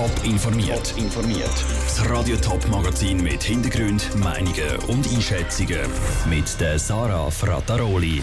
Top 0.00 0.24
informiert. 0.24 0.94
informiert. 0.96 1.64
Das 1.84 2.08
Radio 2.08 2.34
Top 2.36 2.66
Magazin 2.70 3.22
mit 3.22 3.42
Hintergrund, 3.42 4.08
Meinungen 4.16 4.78
und 4.88 5.06
Einschätzungen 5.12 5.80
mit 6.30 6.58
der 6.58 6.78
Sarah 6.78 7.30
Frataroli. 7.30 8.22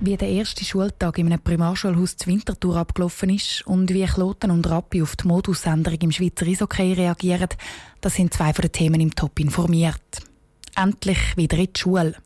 Wie 0.00 0.16
der 0.18 0.28
erste 0.28 0.66
Schultag 0.66 1.16
in 1.16 1.28
einem 1.28 1.40
Primarschulhaus 1.40 2.18
zu 2.18 2.26
Winterthur 2.26 2.76
abgelaufen 2.76 3.30
ist 3.30 3.66
und 3.66 3.88
wie 3.94 4.04
Kloten 4.04 4.50
und 4.50 4.68
Rappi 4.68 5.00
auf 5.00 5.16
die 5.16 5.28
Modusänderung 5.28 5.98
im 5.98 6.12
Schweizer 6.12 6.44
Eishockey 6.44 6.92
reagieren, 6.92 7.48
das 8.02 8.16
sind 8.16 8.34
zwei 8.34 8.52
von 8.52 8.60
den 8.60 8.72
Themen 8.72 9.00
im 9.00 9.14
Top 9.14 9.40
informiert. 9.40 10.20
Endlich 10.76 11.38
wieder 11.38 11.56
in 11.56 11.72
die 11.72 11.80
Schule. 11.80 12.16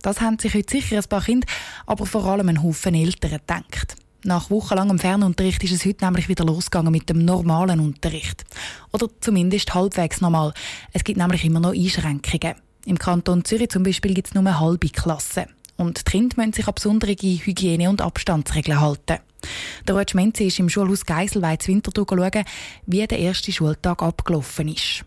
Das 0.00 0.22
haben 0.22 0.38
sich 0.38 0.54
heute 0.54 0.70
sicher 0.70 0.96
ein 0.96 1.04
paar 1.04 1.24
Kinder, 1.24 1.46
aber 1.84 2.06
vor 2.06 2.24
allem 2.24 2.48
ein 2.48 2.62
Haufen 2.62 2.94
Eltern 2.94 3.32
gedacht. 3.32 3.96
Nach 4.22 4.50
wochenlangem 4.50 4.98
Fernunterricht 4.98 5.64
ist 5.64 5.72
es 5.72 5.86
heute 5.86 6.04
nämlich 6.04 6.28
wieder 6.28 6.44
losgegangen 6.44 6.92
mit 6.92 7.08
dem 7.08 7.24
normalen 7.24 7.80
Unterricht. 7.80 8.44
Oder 8.92 9.08
zumindest 9.20 9.74
halbwegs 9.74 10.20
normal. 10.20 10.52
Es 10.92 11.04
gibt 11.04 11.18
nämlich 11.18 11.44
immer 11.44 11.60
noch 11.60 11.72
Einschränkungen. 11.72 12.54
Im 12.84 12.98
Kanton 12.98 13.44
Zürich 13.44 13.70
zum 13.70 13.82
Beispiel 13.82 14.12
gibt 14.12 14.28
es 14.28 14.34
nur 14.34 14.60
halbe 14.60 14.88
Klassen. 14.88 15.46
Und 15.76 16.06
die 16.06 16.10
Kinder 16.10 16.36
müssen 16.36 16.52
sich 16.52 16.68
an 16.68 16.74
besondere 16.74 17.12
Hygiene- 17.12 17.88
und 17.88 18.02
Abstandsregeln 18.02 18.80
halten. 18.80 19.20
Der 19.88 19.94
Rutsch 19.94 20.14
Menzi 20.14 20.44
ist 20.44 20.58
im 20.58 20.68
Schulhaus 20.68 21.06
Geiselweiz 21.06 21.66
Winterthur 21.66 22.04
schauen, 22.06 22.44
wie 22.84 23.06
der 23.06 23.18
erste 23.18 23.52
Schultag 23.52 24.02
abgelaufen 24.02 24.68
ist. 24.68 25.04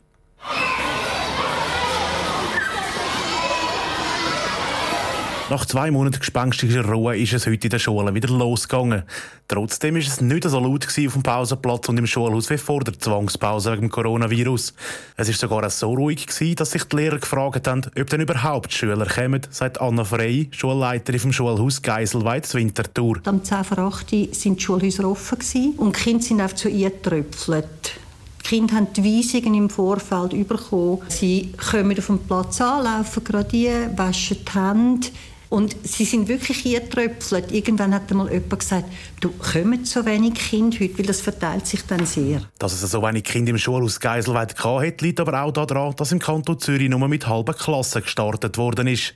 Nach 5.53 5.67
zwei 5.67 5.91
Monaten 5.91 6.17
gespenstischer 6.17 6.83
Ruhe 6.83 7.15
ist 7.15 7.31
es 7.31 7.45
heute 7.45 7.67
in 7.67 7.69
der 7.69 7.77
Schule 7.77 8.15
wieder 8.15 8.29
losgegangen. 8.29 9.03
Trotzdem 9.47 9.95
ist 9.97 10.07
es 10.07 10.19
nicht 10.19 10.49
so 10.49 10.59
laut 10.59 10.87
auf 10.87 11.13
dem 11.13 11.21
Pausenplatz 11.21 11.89
und 11.89 11.99
im 11.99 12.07
Schulhaus 12.07 12.49
wie 12.49 12.57
vor 12.57 12.79
der 12.79 12.97
Zwangspause 12.97 13.71
wegen 13.71 13.81
dem 13.81 13.91
Coronavirus. 13.91 14.73
Es 15.15 15.29
ist 15.29 15.39
sogar 15.39 15.69
so 15.69 15.93
ruhig 15.93 16.25
gewesen, 16.25 16.55
dass 16.55 16.71
sich 16.71 16.85
die 16.85 16.95
Lehrer 16.95 17.19
gefragt 17.19 17.67
haben, 17.67 17.83
ob 17.95 18.09
denn 18.09 18.21
überhaupt 18.21 18.73
Schüler 18.73 19.05
kommen, 19.05 19.41
sagt 19.51 19.79
Anna 19.79 20.03
Frey, 20.03 20.49
Schulleiterin 20.49 21.19
vom 21.19 21.31
Schulhaus 21.31 21.83
Geiselweiz 21.83 22.55
Winterthur. 22.55 23.21
Am 23.25 23.43
10 23.43 23.63
vor 23.63 23.77
8 23.77 24.09
sind 24.31 24.57
die 24.57 24.63
Schulhäuser 24.63 25.07
offen 25.07 25.37
gewesen 25.37 25.73
und 25.77 25.95
die 25.95 26.01
Kinder 26.01 26.23
sind 26.23 26.41
einfach 26.41 26.55
zu 26.55 26.67
ihr 26.67 26.89
getröpfelt. 26.89 27.99
Die 28.39 28.49
Kinder 28.49 28.73
haben 28.73 28.87
die 28.91 29.03
Weisungen 29.03 29.53
im 29.53 29.69
Vorfeld 29.69 30.31
bekommen. 30.47 31.03
Sie 31.09 31.53
kommen 31.69 31.95
auf 31.95 32.07
dem 32.07 32.17
Platz 32.17 32.59
an, 32.59 32.85
laufen 32.85 33.23
gerade 33.23 33.91
waschen 33.95 34.37
die 34.43 34.51
Hände. 34.51 35.07
Und 35.53 35.75
sie 35.83 36.05
sind 36.05 36.29
wirklich 36.29 36.65
eingetröpfelt. 36.65 37.51
Irgendwann 37.51 37.93
hat 37.93 38.09
einmal 38.09 38.33
jemand 38.33 38.57
gesagt, 38.57 38.85
du 39.19 39.29
kommen 39.29 39.85
so 39.85 40.03
wenig 40.03 40.33
Kinder 40.33 40.79
heute, 40.79 40.97
weil 40.97 41.05
das 41.05 41.21
verteilt 41.21 41.67
sich 41.67 41.85
dann 41.85 42.07
sehr. 42.07 42.41
Dass 42.57 42.73
es 42.73 42.89
so 42.89 43.03
wenig 43.03 43.23
Kinder 43.23 43.51
im 43.51 43.59
Schulhaus 43.59 43.99
Geiselweit 43.99 44.57
hatte, 44.63 45.05
liegt 45.05 45.19
aber 45.19 45.43
auch 45.43 45.51
daran, 45.51 45.95
dass 45.95 46.11
im 46.11 46.17
Kanton 46.17 46.57
Zürich 46.57 46.89
nur 46.89 47.07
mit 47.07 47.27
halben 47.27 47.53
Klassen 47.53 48.01
gestartet 48.01 48.57
worden 48.57 48.87
ist. 48.87 49.13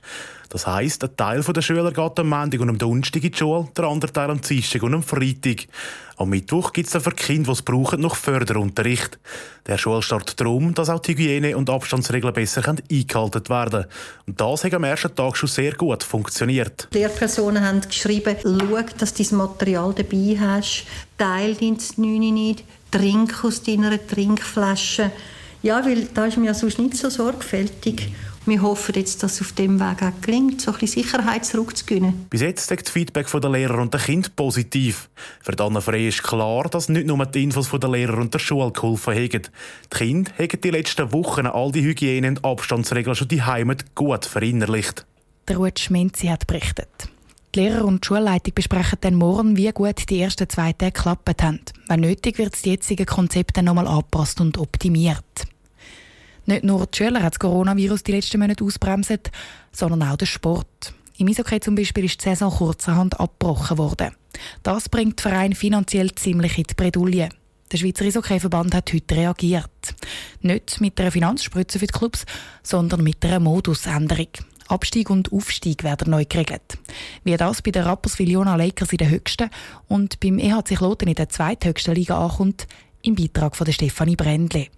Das 0.48 0.64
heisst, 0.64 1.02
ein 1.02 1.16
Teil 1.16 1.42
der 1.42 1.60
Schüler 1.60 1.90
geht 1.90 2.20
am 2.20 2.28
Montag 2.28 2.60
und 2.60 2.68
am 2.68 2.78
Donnerstag 2.78 3.24
in 3.24 3.32
die 3.32 3.36
Schule, 3.36 3.66
der 3.76 3.86
andere 3.86 4.12
Teil 4.12 4.30
am 4.30 4.40
Dienstag 4.40 4.84
und 4.84 4.94
am 4.94 5.02
Freitag. 5.02 5.66
Am 6.18 6.30
Mittwoch 6.30 6.72
gibt 6.72 6.88
es 6.88 6.94
dann 6.94 7.02
für 7.02 7.12
Kinder, 7.12 7.44
die 7.44 7.52
es 7.52 7.62
brauchen, 7.62 8.00
noch 8.00 8.16
Förderunterricht. 8.16 9.20
Der 9.68 9.78
Schulstart 9.78 10.40
darum, 10.40 10.74
dass 10.74 10.90
auch 10.90 10.98
die 10.98 11.12
Hygiene- 11.12 11.56
und 11.56 11.70
Abstandsregeln 11.70 12.34
besser 12.34 12.68
eingehalten 12.68 13.48
werden 13.48 13.84
Und 14.26 14.40
das 14.40 14.64
hat 14.64 14.74
am 14.74 14.82
ersten 14.82 15.14
Tag 15.14 15.36
schon 15.36 15.48
sehr 15.48 15.74
gut 15.74 16.02
funktioniert. 16.02 16.88
Die 16.92 16.98
Lehrpersonen 16.98 17.64
haben 17.64 17.82
geschrieben, 17.82 18.34
schau, 18.42 18.80
dass 18.98 19.14
du 19.14 19.22
das 19.22 19.30
Material 19.30 19.94
dabei 19.94 20.36
hast, 20.40 20.86
teil 21.16 21.54
dein 21.54 21.78
Neune 21.98 22.32
nicht, 22.32 22.64
trink 22.90 23.44
aus 23.44 23.62
deiner 23.62 24.04
Trinkflasche. 24.04 25.12
Ja, 25.62 25.84
weil 25.84 26.08
da 26.14 26.26
ist 26.26 26.36
mir 26.36 26.46
ja 26.46 26.54
sonst 26.54 26.80
nicht 26.80 26.96
so 26.96 27.10
sorgfältig. 27.10 28.10
Wir 28.48 28.62
hoffen 28.62 28.94
jetzt, 28.94 29.22
dass 29.22 29.34
es 29.34 29.40
auf 29.42 29.52
dem 29.52 29.78
Weg 29.78 30.02
auch 30.02 30.22
gelingt, 30.22 30.62
so 30.62 30.72
ein 30.72 30.78
bisschen 30.78 31.02
Sicherheit 31.02 31.44
zurückzugewinnen. 31.44 32.28
Bis 32.30 32.40
jetzt 32.40 32.70
ist 32.70 32.82
das 32.82 32.90
Feedback 32.90 33.30
der 33.30 33.50
Lehrer 33.50 33.76
und 33.76 33.92
der 33.92 34.00
Kind 34.00 34.34
positiv. 34.36 35.10
Für 35.42 35.58
Anna 35.62 35.82
Frey 35.82 36.08
ist 36.08 36.22
klar, 36.22 36.66
dass 36.70 36.88
nicht 36.88 37.06
nur 37.06 37.26
die 37.26 37.44
Infos 37.44 37.68
der 37.70 37.90
Lehrer 37.90 38.16
und 38.16 38.32
der 38.32 38.38
Schule 38.38 38.72
geholfen 38.72 39.14
haben. 39.14 39.30
Die 39.30 39.42
Kinder 39.90 40.32
haben 40.38 40.60
die 40.62 40.70
letzten 40.70 41.12
Wochen 41.12 41.46
all 41.46 41.72
die 41.72 41.82
Hygiene- 41.82 42.28
und 42.28 42.42
Abstandsregeln 42.42 43.14
schon 43.14 43.28
die 43.28 43.42
Heimat 43.42 43.94
gut 43.94 44.24
verinnerlicht. 44.24 45.04
Der 45.46 45.58
Ruth 45.58 45.78
Schmenzi 45.78 46.28
hat 46.28 46.46
berichtet. 46.46 46.88
Die 47.54 47.60
Lehrer 47.60 47.84
und 47.84 48.02
die 48.02 48.06
Schulleitung 48.06 48.54
besprechen 48.54 48.98
dann 49.02 49.14
morgen, 49.16 49.58
wie 49.58 49.70
gut 49.72 50.08
die 50.08 50.22
ersten 50.22 50.48
zwei 50.48 50.72
Tage 50.72 50.92
geklappt 50.92 51.42
haben. 51.42 51.60
Wenn 51.88 52.00
nötig, 52.00 52.38
wird 52.38 52.54
das 52.54 52.64
jetzige 52.64 53.04
Konzept 53.04 53.58
dann 53.58 53.66
nochmal 53.66 53.86
angepasst 53.86 54.40
und 54.40 54.56
optimiert. 54.56 55.24
Nicht 56.48 56.64
nur 56.64 56.86
die 56.86 56.96
Schüler 56.96 57.22
hat 57.22 57.34
das 57.34 57.40
Coronavirus 57.40 58.04
die 58.04 58.12
letzten 58.12 58.40
Monate 58.40 58.64
ausbremset, 58.64 59.30
sondern 59.70 60.02
auch 60.02 60.16
der 60.16 60.24
Sport. 60.24 60.94
Im 61.18 61.28
Eishockey 61.28 61.60
zum 61.60 61.74
Beispiel 61.74 62.06
ist 62.06 62.24
die 62.24 62.30
Saison 62.30 62.50
kurzerhand 62.50 63.20
abgebrochen 63.20 63.76
worden. 63.76 64.12
Das 64.62 64.88
bringt 64.88 65.18
den 65.18 65.30
Verein 65.30 65.52
finanziell 65.52 66.14
ziemlich 66.14 66.56
in 66.56 66.64
die 66.64 66.72
Bredouille. 66.72 67.28
Der 67.70 67.76
Schweizer 67.76 68.06
Eishockey-Verband 68.06 68.74
hat 68.74 68.94
heute 68.94 69.14
reagiert. 69.14 69.94
Nicht 70.40 70.80
mit 70.80 70.98
einer 70.98 71.12
Finanzspritze 71.12 71.78
für 71.78 71.86
die 71.86 71.92
Clubs, 71.92 72.24
sondern 72.62 73.04
mit 73.04 73.22
einer 73.26 73.40
Modusänderung. 73.40 74.28
Abstieg 74.68 75.10
und 75.10 75.30
Aufstieg 75.30 75.84
werden 75.84 76.10
neu 76.10 76.24
geregelt. 76.26 76.78
Wie 77.24 77.36
das 77.36 77.60
bei 77.60 77.72
den 77.72 77.82
Rapperswil 77.82 78.30
Jona 78.30 78.56
Lakers 78.56 78.92
in 78.92 78.98
der 78.98 79.10
höchsten 79.10 79.50
und 79.86 80.18
beim 80.20 80.38
EHC 80.38 80.76
Kloten 80.76 81.08
in 81.08 81.14
der 81.14 81.28
zweithöchsten 81.28 81.94
Liga 81.94 82.18
ankommt, 82.18 82.66
im 83.02 83.16
Beitrag 83.16 83.54
von 83.54 83.70
Stefanie 83.70 84.16
Brändle. 84.16 84.68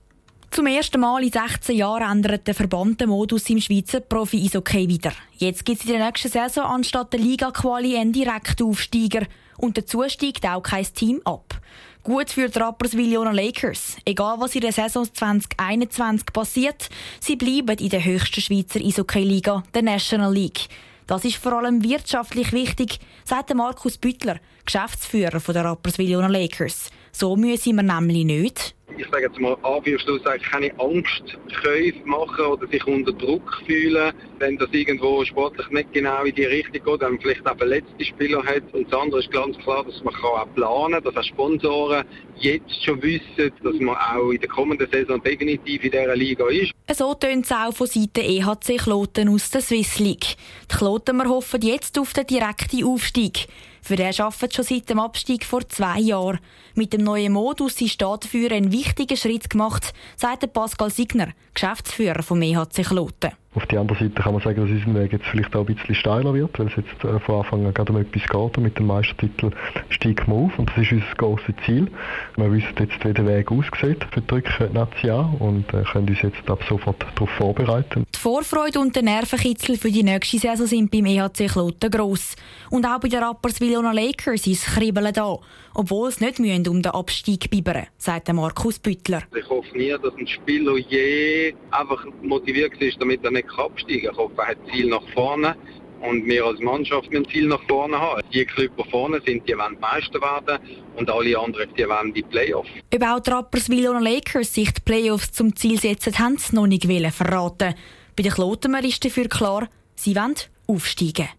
Zum 0.52 0.66
ersten 0.66 1.00
Mal 1.00 1.22
in 1.22 1.30
16 1.30 1.76
Jahren 1.76 2.10
ändert 2.10 2.44
der 2.48 2.56
Verband 2.56 3.06
Modus 3.06 3.48
im 3.50 3.60
Schweizer 3.60 4.00
Profi-Eishockey 4.00 4.88
wieder. 4.88 5.12
Jetzt 5.38 5.64
gibt 5.64 5.80
es 5.80 5.86
in 5.86 5.96
der 5.96 6.04
nächsten 6.04 6.28
Saison 6.28 6.64
anstatt 6.64 7.12
der 7.12 7.20
Liga-Quali 7.20 7.96
einen 7.96 8.12
direkten 8.12 8.64
Aufsteiger. 8.64 9.26
Und 9.58 9.78
dazu 9.78 10.02
steigt 10.08 10.44
auch 10.44 10.60
kein 10.60 10.92
Team 10.92 11.20
ab. 11.24 11.60
Gut 12.02 12.30
für 12.30 12.48
die 12.48 12.58
Rapperswil 12.58 13.12
Lakers. 13.32 13.96
Egal 14.04 14.40
was 14.40 14.56
in 14.56 14.62
der 14.62 14.72
Saison 14.72 15.04
2021 15.04 16.26
passiert, 16.32 16.88
sie 17.20 17.36
bleiben 17.36 17.78
in 17.78 17.90
der 17.90 18.04
höchsten 18.04 18.40
Schweizer 18.40 18.80
Eishockey-Liga, 18.80 19.62
der 19.72 19.82
National 19.82 20.34
League. 20.34 20.66
Das 21.06 21.24
ist 21.24 21.36
vor 21.36 21.52
allem 21.52 21.84
wirtschaftlich 21.84 22.52
wichtig, 22.52 22.98
sagt 23.24 23.54
Markus 23.54 23.98
Büttler, 23.98 24.40
Geschäftsführer 24.64 25.38
der 25.38 25.64
Rapperswil 25.64 26.16
Lakers. 26.16 26.90
So 27.12 27.36
müssen 27.36 27.76
wir 27.76 27.82
nämlich 27.82 28.24
nicht 28.24 28.74
ich 29.00 29.06
sage 29.10 29.24
jetzt 29.24 29.38
mal, 29.40 29.56
Anführungsschluss 29.62 30.20
keine 30.50 30.70
Angstkäufe 30.78 31.98
machen 32.04 32.44
oder 32.44 32.66
sich 32.66 32.86
unter 32.86 33.12
Druck 33.12 33.62
fühlen, 33.66 34.12
wenn 34.38 34.58
das 34.58 34.68
irgendwo 34.72 35.24
sportlich 35.24 35.68
nicht 35.70 35.92
genau 35.92 36.24
in 36.24 36.34
die 36.34 36.44
Richtung 36.44 36.82
geht, 36.84 37.02
dann 37.02 37.18
vielleicht 37.18 37.46
auch 37.46 37.56
verletzte 37.56 38.04
Spieler 38.04 38.44
hat. 38.44 38.62
Und 38.72 38.92
das 38.92 39.00
andere 39.00 39.20
ist 39.20 39.30
ganz 39.32 39.56
klar, 39.58 39.84
dass 39.84 40.02
man 40.04 40.14
auch 40.14 40.54
planen 40.54 40.92
kann, 40.92 41.04
dass 41.04 41.16
auch 41.16 41.24
Sponsoren 41.24 42.04
jetzt 42.36 42.84
schon 42.84 43.02
wissen, 43.02 43.52
dass 43.62 43.74
man 43.80 43.96
auch 43.96 44.30
in 44.30 44.40
der 44.40 44.48
kommenden 44.48 44.90
Saison 44.90 45.22
definitiv 45.22 45.82
in 45.82 45.90
dieser 45.90 46.16
Liga 46.16 46.48
ist. 46.48 46.72
So 46.92 47.14
tönt 47.14 47.46
es 47.46 47.52
auch 47.52 47.72
von 47.72 47.86
Seiten 47.86 48.20
EHC 48.20 48.76
Kloten 48.76 49.28
aus 49.28 49.50
der 49.50 49.62
Swiss 49.62 49.98
League. 49.98 50.36
Die 50.70 50.76
Kloten 50.76 51.26
hoffen 51.28 51.62
jetzt 51.62 51.98
auf 51.98 52.12
den 52.12 52.26
direkten 52.26 52.84
Aufstieg. 52.84 53.46
Für 53.82 53.96
den 53.96 54.12
arbeitet 54.20 54.54
schon 54.54 54.64
seit 54.64 54.90
dem 54.90 54.98
Abstieg 54.98 55.44
vor 55.44 55.66
zwei 55.68 56.00
Jahren. 56.00 56.38
Mit 56.74 56.92
dem 56.92 56.99
neuen 57.02 57.32
Modus 57.32 57.80
ist 57.80 58.00
dafür 58.00 58.52
ein 58.52 58.72
wichtiger 58.72 59.16
Schritt 59.16 59.50
gemacht, 59.50 59.92
sagt 60.16 60.52
Pascal 60.52 60.90
Signer, 60.90 61.28
Geschäftsführer 61.54 62.22
vom 62.22 62.42
EHC 62.42 62.82
Kloten. 62.82 63.30
Auf 63.54 63.66
der 63.66 63.80
anderen 63.80 63.98
Seite 63.98 64.22
kann 64.22 64.32
man 64.32 64.42
sagen, 64.42 64.60
dass 64.60 64.70
unser 64.70 65.00
Weg 65.00 65.12
jetzt 65.12 65.26
vielleicht 65.26 65.56
auch 65.56 65.66
ein 65.66 65.74
bisschen 65.74 65.96
steiler 65.96 66.32
wird, 66.34 66.56
weil 66.58 66.68
es 66.68 66.76
jetzt 66.76 67.04
äh, 67.04 67.18
von 67.18 67.40
Anfang 67.40 67.66
an 67.66 67.74
gerade 67.74 67.92
um 67.92 67.98
etwas 67.98 68.22
geht 68.22 68.56
und 68.56 68.62
mit 68.62 68.78
dem 68.78 68.86
Meistertitel 68.86 69.50
steigen 69.88 70.26
wir 70.28 70.34
auf 70.34 70.56
und 70.56 70.70
das 70.70 70.78
ist 70.78 70.92
unser 70.92 71.14
grosses 71.16 71.54
Ziel. 71.66 71.90
Wir 72.36 72.52
wissen 72.52 72.74
jetzt, 72.78 73.04
wie 73.04 73.12
der 73.12 73.26
Weg 73.26 73.50
aussieht 73.50 74.06
für 74.12 74.20
die 74.20 74.34
Rücknation 74.34 75.34
und 75.40 75.74
äh, 75.74 75.82
können 75.82 76.08
uns 76.08 76.22
jetzt 76.22 76.48
ab 76.48 76.60
sofort 76.68 77.04
darauf 77.16 77.30
vorbereiten. 77.30 78.04
Die 78.20 78.24
Vorfreude 78.24 78.80
und 78.80 78.94
der 78.94 79.02
Nervenkitzel 79.02 79.78
für 79.78 79.90
die 79.90 80.02
nächste 80.02 80.38
Saison 80.38 80.66
sind 80.66 80.90
beim 80.90 81.06
EHC 81.06 81.46
Kloten 81.46 81.90
gross. 81.90 82.36
Und 82.68 82.84
auch 82.84 83.00
bei 83.00 83.08
den 83.08 83.22
Rapperswil 83.22 83.80
Lakers 83.80 84.46
ist 84.46 84.66
es 84.66 84.74
Kribbeln 84.74 85.14
da, 85.14 85.38
obwohl 85.72 86.10
es 86.10 86.20
nicht 86.20 86.38
müssen 86.38 86.68
um 86.68 86.82
den 86.82 86.92
Abstieg 86.92 87.48
bibbern, 87.48 87.86
sagt 87.96 88.30
Markus 88.30 88.78
Büttler. 88.78 89.22
Ich 89.34 89.48
hoffe 89.48 89.74
nie, 89.74 89.88
dass 89.88 90.14
ein 90.18 90.26
Spieler 90.26 90.76
je 90.76 91.54
einfach 91.70 92.04
motiviert 92.20 92.74
ist, 92.82 93.00
damit 93.00 93.24
er 93.24 93.30
nicht 93.30 93.48
absteigen 93.56 94.02
kann. 94.02 94.12
Ich 94.12 94.18
hoffe, 94.18 94.34
er 94.36 94.48
hat 94.48 94.58
Ziel 94.70 94.90
nach 94.90 95.08
vorne. 95.14 95.56
Und 96.02 96.26
wir 96.26 96.44
als 96.44 96.60
Mannschaft 96.60 97.10
müssen 97.10 97.26
Ziel 97.30 97.46
nach 97.46 97.62
vorne 97.68 97.98
haben. 97.98 98.22
Die 98.34 98.44
die 98.44 98.90
vorne 98.90 99.22
sind, 99.24 99.48
die 99.48 99.56
wollen 99.56 99.80
Meister 99.80 100.20
werden 100.20 100.58
und 100.96 101.08
alle 101.08 101.38
anderen, 101.38 101.70
die 101.74 101.88
wollen 101.88 102.12
die 102.12 102.22
Playoffs. 102.22 102.68
Ob 102.94 103.02
auch 103.02 103.20
die 103.20 103.30
Rapperswil 103.30 103.84
Lakers 103.98 104.52
sich 104.52 104.72
die 104.74 104.80
Playoffs 104.82 105.32
zum 105.32 105.56
Ziel 105.56 105.80
setzen, 105.80 106.18
haben 106.18 106.36
sie 106.36 106.54
noch 106.54 106.66
nicht 106.66 106.84
verraten. 106.84 107.74
Bei 108.20 108.22
den 108.22 108.32
Klotenmer 108.32 108.84
ist 108.84 109.02
dafür 109.02 109.28
klar, 109.30 109.66
sie 109.96 110.14
wollen 110.14 110.34
aufsteigen. 110.66 111.30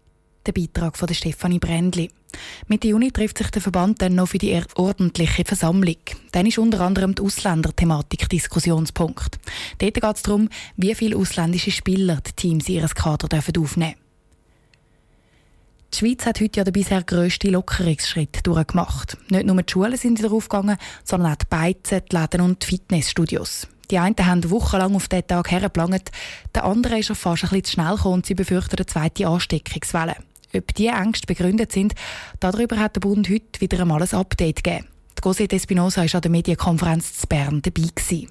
Der 0.44 0.50
Beitrag 0.50 0.96
von 0.96 1.14
Stefanie 1.14 1.60
Brändli. 1.60 2.10
Mitte 2.66 2.88
Juni 2.88 3.12
trifft 3.12 3.38
sich 3.38 3.52
der 3.52 3.62
Verband 3.62 4.02
dann 4.02 4.16
noch 4.16 4.30
für 4.30 4.38
die 4.38 4.60
ordentliche 4.74 5.44
Versammlung. 5.44 5.98
Dann 6.32 6.44
ist 6.44 6.58
unter 6.58 6.80
anderem 6.80 7.14
die 7.14 7.22
Ausländerthematik 7.22 8.28
Diskussionspunkt. 8.28 9.38
Dort 9.78 9.94
geht 9.94 10.04
es 10.04 10.22
darum, 10.22 10.48
wie 10.76 10.92
viele 10.96 11.16
ausländische 11.16 11.70
Spieler 11.70 12.20
die 12.20 12.32
Teams 12.32 12.68
in 12.68 12.74
ihres 12.74 12.96
Kader 12.96 13.28
aufnehmen 13.38 13.52
dürfen. 13.52 13.94
Die 15.94 15.98
Schweiz 15.98 16.26
hat 16.26 16.40
heute 16.40 16.58
ja 16.58 16.64
den 16.64 16.72
bisher 16.72 17.04
grössten 17.04 17.52
Lockerungsschritt 17.52 18.44
durchgemacht. 18.44 19.18
Nicht 19.28 19.46
nur 19.46 19.62
die 19.62 19.72
Schulen 19.72 19.96
sind 19.96 20.18
wieder 20.18 20.32
aufgegangen, 20.32 20.78
sondern 21.04 21.30
auch 21.30 21.36
die 21.36 21.46
Beizen, 21.48 22.02
die 22.10 22.16
Läden 22.16 22.40
und 22.40 22.60
die 22.60 22.66
Fitnessstudios. 22.66 23.68
Die 23.90 23.98
einen 23.98 24.16
haben 24.18 24.50
wochenlang 24.50 24.94
auf 24.94 25.08
diesen 25.08 25.26
Tag 25.26 25.50
hergeplant, 25.50 26.10
der 26.54 26.64
andere 26.64 26.98
ist 26.98 27.06
schon 27.06 27.16
fast 27.16 27.44
ein 27.44 27.50
bisschen 27.50 27.64
zu 27.64 27.72
schnell 27.72 27.96
gekommen 27.96 28.14
und 28.14 28.26
sie 28.26 28.34
befürchten 28.34 28.76
eine 28.76 28.86
zweite 28.86 29.26
Ansteckungswelle. 29.26 30.16
Ob 30.54 30.74
diese 30.74 30.92
Ängste 30.92 31.26
begründet 31.26 31.72
sind, 31.72 31.94
darüber 32.40 32.78
hat 32.78 32.96
der 32.96 33.00
Bund 33.00 33.28
heute 33.28 33.60
wieder 33.60 33.80
einmal 33.80 34.02
ein 34.02 34.12
Update 34.12 34.62
gegeben. 34.62 34.86
Die 35.18 35.22
Cosette 35.22 35.56
Espinosa 35.56 36.02
war 36.02 36.14
an 36.14 36.20
der 36.20 36.30
Medienkonferenz 36.30 37.18
zu 37.18 37.26
Bern 37.26 37.62
dabei. 37.62 37.88
Gewesen. 37.94 38.28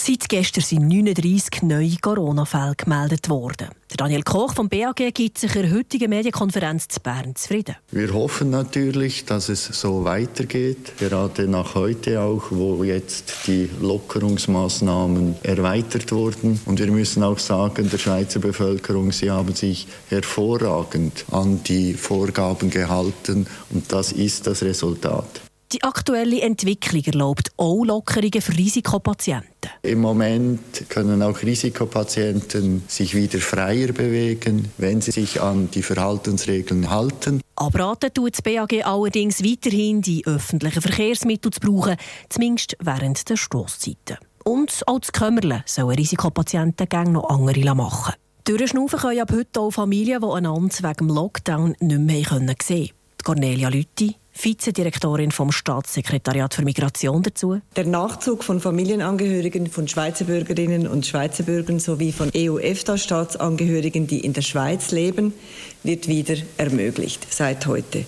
Seit 0.00 0.28
gestern 0.28 0.62
sind 0.62 0.88
39 0.88 1.62
neue 1.62 1.96
Corona-Fälle 2.00 2.74
gemeldet 2.76 3.28
worden. 3.28 3.68
Daniel 3.96 4.22
Koch 4.22 4.54
vom 4.54 4.68
BAG 4.68 5.12
gibt 5.12 5.38
sich 5.38 5.54
in 5.56 5.62
der 5.62 5.72
heutigen 5.72 6.08
Medienkonferenz 6.08 6.88
zu 6.88 7.00
Bern 7.00 7.34
zufrieden. 7.34 7.76
Wir 7.90 8.12
hoffen 8.14 8.50
natürlich, 8.50 9.24
dass 9.24 9.48
es 9.48 9.64
so 9.64 10.04
weitergeht, 10.04 10.96
gerade 10.98 11.48
nach 11.48 11.74
heute 11.74 12.20
auch, 12.20 12.44
wo 12.50 12.84
jetzt 12.84 13.46
die 13.48 13.68
Lockerungsmaßnahmen 13.80 15.36
erweitert 15.42 16.12
wurden. 16.12 16.60
Und 16.64 16.78
wir 16.78 16.90
müssen 16.90 17.22
auch 17.22 17.38
sagen, 17.38 17.90
der 17.90 17.98
Schweizer 17.98 18.40
Bevölkerung, 18.40 19.10
sie 19.12 19.30
haben 19.30 19.54
sich 19.54 19.88
hervorragend 20.08 21.24
an 21.32 21.62
die 21.64 21.94
Vorgaben 21.94 22.70
gehalten 22.70 23.46
und 23.70 23.92
das 23.92 24.12
ist 24.12 24.46
das 24.46 24.62
Resultat. 24.62 25.47
Die 25.70 25.82
aktuelle 25.82 26.40
Entwicklung 26.40 27.02
erlaubt 27.04 27.50
auch 27.58 27.84
Lockerungen 27.84 28.40
für 28.40 28.56
Risikopatienten. 28.56 29.70
Im 29.82 30.00
Moment 30.00 30.88
können 30.88 31.22
auch 31.22 31.42
Risikopatienten 31.42 32.84
sich 32.88 33.14
wieder 33.14 33.38
freier 33.38 33.92
bewegen, 33.92 34.72
wenn 34.78 35.02
sie 35.02 35.10
sich 35.10 35.42
an 35.42 35.70
die 35.70 35.82
Verhaltensregeln 35.82 36.88
halten. 36.88 37.42
Abraten 37.56 38.14
tut 38.14 38.32
das 38.32 38.40
BAG 38.40 38.82
allerdings 38.86 39.44
weiterhin, 39.44 40.00
die 40.00 40.26
öffentlichen 40.26 40.80
Verkehrsmittel 40.80 41.50
zu 41.50 41.60
brauchen, 41.60 41.96
zumindest 42.30 42.74
während 42.80 43.28
der 43.28 43.36
Stosszeiten. 43.36 44.16
Und 44.44 44.82
auch 44.86 45.00
das 45.00 45.12
Kömmerle 45.12 45.64
sollen 45.66 45.98
Risikopatienten 45.98 46.88
gerne 46.88 47.10
noch 47.10 47.28
andere 47.28 47.74
machen. 47.74 48.14
Durchschnaufen 48.44 49.00
können 49.00 49.20
ab 49.20 49.32
heute 49.32 49.60
auch 49.60 49.70
Familien, 49.70 50.22
die 50.22 50.26
einander 50.26 50.74
wegen 50.80 51.08
dem 51.08 51.08
Lockdown 51.08 51.76
nicht 51.78 52.00
mehr 52.00 52.24
sehen 52.24 52.56
können. 52.56 52.90
Cornelia 53.22 53.68
Lütti, 53.68 54.16
Vizedirektorin 54.38 55.32
vom 55.32 55.50
Staatssekretariat 55.50 56.54
für 56.54 56.62
Migration 56.62 57.22
dazu. 57.22 57.60
Der 57.76 57.86
Nachzug 57.86 58.44
von 58.44 58.60
Familienangehörigen 58.60 59.66
von 59.66 59.88
Schweizer 59.88 60.26
Bürgerinnen 60.26 60.86
und 60.86 61.06
Schweizer 61.06 61.42
Bürgern 61.42 61.80
sowie 61.80 62.12
von 62.12 62.30
EU-EFTA-Staatsangehörigen, 62.34 64.06
die 64.06 64.20
in 64.20 64.32
der 64.32 64.42
Schweiz 64.42 64.92
leben, 64.92 65.34
wird 65.82 66.06
wieder 66.06 66.36
ermöglicht 66.56 67.26
seit 67.32 67.66
heute. 67.66 68.04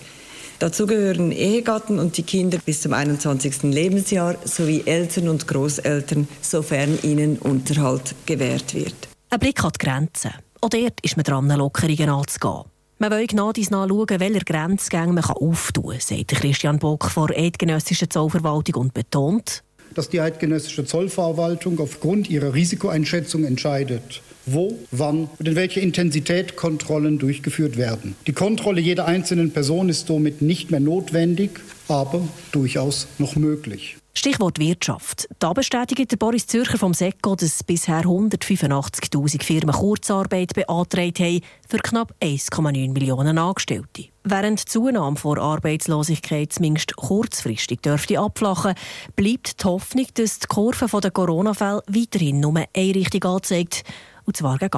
Dazu 0.59 0.85
gehören 0.85 1.31
Ehegatten 1.31 1.99
und 1.99 2.17
die 2.17 2.23
Kinder 2.23 2.59
bis 2.63 2.81
zum 2.81 2.93
21. 2.93 3.63
Lebensjahr 3.63 4.35
sowie 4.45 4.83
Eltern 4.85 5.27
und 5.27 5.47
Großeltern, 5.47 6.27
sofern 6.41 6.99
ihnen 7.01 7.39
Unterhalt 7.39 8.15
gewährt 8.25 8.73
wird. 8.73 8.93
Ein 9.31 9.39
Blick 9.39 9.63
an 9.63 9.71
die 9.73 9.83
Grenzen. 9.83 10.31
Auch 10.61 10.69
dort 10.69 11.01
ist 11.01 11.17
man 11.17 11.23
dran, 11.23 11.49
Lockerungen 11.49 12.09
anzugehen. 12.09 12.70
Man 13.01 13.09
will 13.09 13.25
dies 13.25 13.71
nachschauen, 13.71 14.19
welche 14.19 14.45
Grenzgänge 14.45 15.13
man 15.13 15.23
auftun 15.23 15.89
kann, 15.89 15.99
sagt 15.99 16.27
Christian 16.35 16.77
Bock 16.77 17.05
von 17.05 17.29
der 17.29 17.37
Eidgenössischen 17.39 18.11
Zollverwaltung 18.11 18.75
und 18.75 18.93
betont, 18.93 19.63
dass 19.95 20.09
die 20.09 20.21
Eidgenössische 20.21 20.85
Zollverwaltung 20.85 21.79
aufgrund 21.79 22.29
ihrer 22.29 22.53
Risikoeinschätzung 22.53 23.43
entscheidet, 23.43 24.21
wo, 24.45 24.77
wann 24.91 25.27
und 25.39 25.47
in 25.47 25.55
welcher 25.55 25.81
Intensität 25.81 26.55
Kontrollen 26.55 27.17
durchgeführt 27.17 27.75
werden. 27.75 28.15
Die 28.27 28.33
Kontrolle 28.33 28.81
jeder 28.81 29.07
einzelnen 29.07 29.49
Person 29.49 29.89
ist 29.89 30.05
somit 30.05 30.43
nicht 30.43 30.69
mehr 30.69 30.79
notwendig, 30.79 31.59
aber 31.87 32.21
durchaus 32.51 33.07
noch 33.17 33.35
möglich. 33.35 33.97
Stichwort 34.13 34.59
Wirtschaft. 34.59 35.29
Da 35.39 35.53
bestätigt 35.53 36.11
der 36.11 36.17
Boris 36.17 36.45
Zürcher 36.45 36.77
vom 36.77 36.93
SECO, 36.93 37.35
dass 37.35 37.63
bisher 37.63 38.01
185.000 38.01 39.43
Firmen 39.43 39.73
Kurzarbeit 39.73 40.53
beantragt 40.53 41.19
haben 41.19 41.41
für 41.67 41.77
knapp 41.77 42.13
1,9 42.21 42.91
Millionen 42.91 43.37
Angestellte. 43.37 44.09
Während 44.23 44.59
die 44.59 44.65
Zunahme 44.65 45.15
vor 45.15 45.37
Arbeitslosigkeit 45.37 46.53
zumindest 46.53 46.95
kurzfristig 46.95 47.81
dürfte 47.81 48.19
abflachen, 48.19 48.75
bleibt 49.15 49.63
die 49.63 49.65
Hoffnung, 49.65 50.07
dass 50.13 50.39
die 50.39 50.47
Kurve 50.47 51.01
der 51.01 51.11
Corona-Fälle 51.11 51.81
weiterhin 51.87 52.39
nur 52.39 52.55
eine 52.55 52.67
Richtung 52.75 53.23
anzeigt, 53.23 53.83
und 54.25 54.35
zwar 54.37 54.57
gegen. 54.57 54.71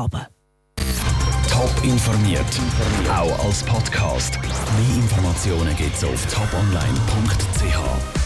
Top 1.50 1.84
informiert, 1.84 2.46
auch 3.10 3.46
als 3.46 3.64
Podcast. 3.64 4.40
Mehr 4.42 4.96
Informationen 4.96 5.76
gibt 5.76 5.96
es 5.96 6.04
auf 6.04 6.26
toponline.ch. 6.26 8.23